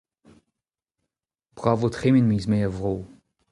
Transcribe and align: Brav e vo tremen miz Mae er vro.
Brav 1.57 1.77
e 1.79 1.79
vo 1.81 1.87
tremen 1.95 2.29
miz 2.29 2.45
Mae 2.49 2.63
er 2.67 2.73
vro. 2.77 2.93